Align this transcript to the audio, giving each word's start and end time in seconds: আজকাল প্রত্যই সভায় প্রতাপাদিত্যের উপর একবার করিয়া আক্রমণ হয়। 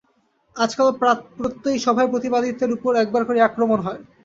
আজকাল 0.55 0.87
প্রত্যই 1.37 1.77
সভায় 1.79 2.09
প্রতাপাদিত্যের 2.11 2.71
উপর 2.71 2.91
একবার 2.95 3.21
করিয়া 3.25 3.47
আক্রমণ 3.47 3.79
হয়। 3.81 4.01